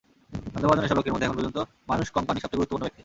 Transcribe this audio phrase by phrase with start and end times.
[0.51, 1.59] সন্দেহভাজন এসব লোকের মধ্যে এখন পর্যন্ত
[1.91, 2.99] মানুস কংপানই সবচেয়ে গুরুত্বপূর্ণ ব্যক্তি।